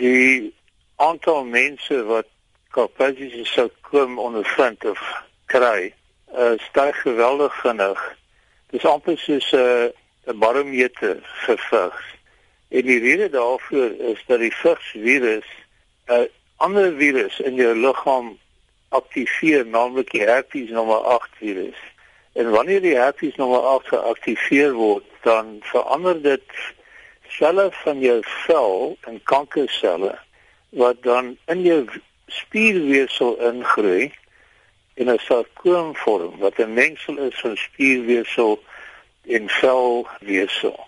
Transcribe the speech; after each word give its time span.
die 0.00 0.54
aantal 0.96 1.44
mense 1.44 2.02
wat 2.08 2.28
Kaapstadse 2.70 3.44
sarkoom 3.50 4.18
ondervind 4.22 4.84
of 4.86 5.00
kry, 5.50 5.90
uh, 6.30 6.54
styg 6.70 7.00
geweldig 7.02 7.54
vinnig. 7.62 8.02
Dit 8.70 8.80
is 8.80 8.86
amper 8.86 9.18
soos 9.18 9.50
'n 9.52 9.90
uh, 10.30 10.34
barometer 10.38 11.18
vir 11.44 11.58
vigs. 11.70 12.04
En 12.68 12.86
die 12.86 13.00
rede 13.02 13.28
daarvoor 13.28 13.90
is 14.12 14.22
dat 14.26 14.38
die 14.38 14.54
vigsvirus 14.54 15.48
'n 16.06 16.12
uh, 16.12 16.28
ander 16.56 16.94
virus 16.96 17.40
in 17.40 17.54
jou 17.54 17.74
liggaam 17.74 18.38
aktiveer, 18.88 19.66
naamlik 19.66 20.10
die 20.10 20.22
herpes 20.22 20.70
nommer 20.70 20.96
8 20.96 21.28
virus. 21.38 21.80
En 22.32 22.50
wanneer 22.50 22.80
die 22.80 22.96
herpes 22.96 23.36
nommer 23.36 23.60
8 23.60 23.86
geaktiveer 23.86 24.72
word, 24.72 25.04
dan 25.22 25.58
verander 25.60 26.22
dit 26.22 26.44
selle 27.30 27.68
van 27.82 28.00
jou 28.00 28.18
vel 28.46 28.96
in 29.06 29.20
kankerselle 29.24 30.18
wat 30.70 31.02
dan 31.02 31.36
in 31.46 31.62
jou 31.62 31.84
spierweefsel 32.26 33.36
ingroei 33.50 34.10
in 34.94 35.10
'n 35.10 35.18
sarkoom 35.18 35.94
vorm 35.96 36.38
wat 36.38 36.58
'n 36.58 36.74
mengsel 36.74 37.16
is 37.18 37.40
van 37.40 37.56
spierweefsel 37.56 38.62
en 39.26 39.48
velweefsel. 39.48 40.78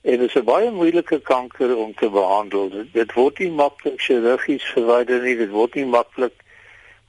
En 0.00 0.18
dit 0.18 0.28
is 0.28 0.34
'n 0.34 0.44
baie 0.44 0.70
moeilike 0.70 1.20
kanker 1.20 1.76
om 1.76 1.94
te 1.94 2.10
behandel. 2.10 2.68
Dit, 2.68 2.92
dit 2.92 3.12
word 3.12 3.38
nie 3.38 3.50
maklik 3.50 4.00
chirurgies 4.00 4.64
verwyder 4.64 5.22
nie, 5.22 5.36
dit 5.36 5.50
word 5.50 5.74
nie 5.74 5.86
maklik 5.86 6.34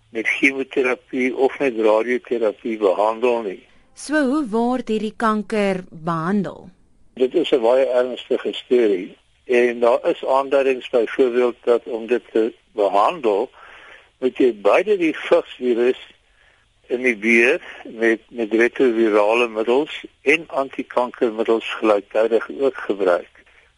met 0.09 0.27
chemoterapie 0.27 1.35
of 1.35 1.59
met 1.59 1.73
radioterapie 1.77 2.77
behandel 2.77 3.41
nie. 3.41 3.63
So 3.93 4.23
hoe 4.27 4.45
word 4.47 4.87
hierdie 4.87 5.13
kanker 5.15 5.83
behandel? 5.89 6.69
Dit 7.15 7.33
is 7.33 7.51
'n 7.51 7.61
baie 7.61 7.85
ernstige 7.85 8.53
storie 8.53 9.17
en 9.43 9.79
daar 9.79 10.09
is 10.09 10.25
aanduidings 10.25 10.89
byvoorbeeld 10.89 11.55
dat 11.63 11.83
om 11.83 12.07
dit 12.07 12.21
te 12.31 12.53
behandel 12.71 13.49
moet 14.19 14.37
jy 14.37 14.53
beide 14.53 14.97
die 14.97 15.15
vigsvirus 15.17 16.01
in 16.87 17.01
die 17.01 17.15
beer 17.17 17.61
met 17.83 18.19
met 18.27 18.53
retrovirale 18.53 19.47
middels 19.47 20.03
en 20.21 20.43
antikankermiddels 20.47 21.69
gelyktydig 21.79 22.49
ook 22.59 22.77
gebruik. 22.77 23.31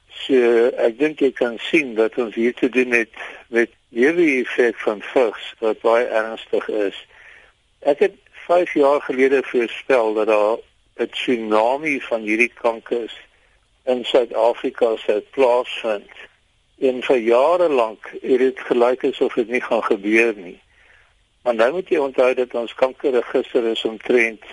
So 0.09 0.65
ek 0.87 0.97
dink 0.99 1.19
jy 1.19 1.31
kan 1.31 1.59
sien 1.69 1.93
dat 1.95 2.17
ons 2.17 2.35
hier 2.35 2.53
te 2.53 2.69
doen 2.69 2.91
het 2.91 3.13
met 3.47 3.69
hierdie 3.89 4.41
effek 4.41 4.79
van 4.79 5.01
vigs 5.13 5.53
wat 5.59 5.85
baie 5.85 6.05
ernstig 6.05 6.67
is. 6.69 7.05
Ek 7.79 7.99
het 7.99 8.17
5 8.49 8.73
jaar 8.73 9.01
gelede 9.01 9.43
voorspel 9.45 10.13
dat 10.13 10.27
daar 10.27 10.57
'n 10.97 11.09
tsunami 11.09 12.01
van 12.01 12.21
hierdie 12.21 12.53
kankers 12.53 13.26
in 13.87 14.03
Suid-Afrika 14.05 14.95
sou 14.97 15.19
plaasvind. 15.35 16.11
En 16.79 17.01
vir 17.03 17.17
jare 17.17 17.69
lank 17.69 18.11
het 18.21 18.39
dit 18.43 18.59
gelyk 18.69 19.03
asof 19.07 19.37
dit 19.39 19.49
nie 19.49 19.61
gaan 19.61 19.83
gebeur 19.83 20.33
nie. 20.35 20.59
Maar 21.43 21.55
nou 21.55 21.71
moet 21.77 21.89
jy 21.89 22.01
onthou 22.03 22.33
dat 22.35 22.53
ons 22.59 22.75
kankerregister 22.75 23.65
is 23.71 23.83
omtrent 23.87 24.43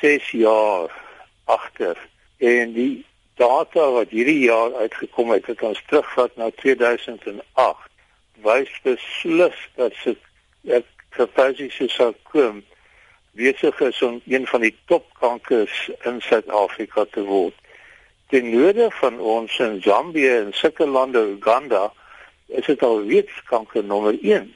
6 0.00 0.30
jaar 0.30 0.92
agter 1.44 1.98
en 2.38 2.72
die 2.74 3.04
data 3.38 3.86
wat 3.94 4.10
hierdie 4.10 4.44
jaar 4.46 4.74
uitgekom 4.74 5.30
het, 5.30 5.46
het 5.46 5.62
ons 5.62 5.82
terugvat 5.86 6.36
na 6.36 6.50
2008, 6.62 7.90
wys 8.42 8.74
beslis 8.82 9.58
dat 9.78 9.94
se 10.02 10.16
kapasiteit 11.14 11.90
sou 11.94 12.12
kom 12.30 12.62
besig 13.38 13.80
is 13.80 14.02
om 14.02 14.20
een 14.26 14.46
van 14.46 14.60
die 14.66 14.74
topkankers 14.90 15.90
in 16.02 16.20
Suid-Afrika 16.22 17.06
te 17.10 17.22
word 17.26 17.63
ten 18.34 18.50
noorde 18.50 18.90
van 18.90 19.20
ons 19.20 19.58
in 19.58 19.82
Zambië 19.82 20.28
en 20.28 20.48
sulke 20.52 20.86
lande 20.86 21.20
Uganda 21.36 21.92
is 22.46 22.66
dit 22.66 22.80
al 22.82 23.04
reeds 23.06 23.36
kanker 23.46 23.84
nommer 23.84 24.16
1 24.22 24.48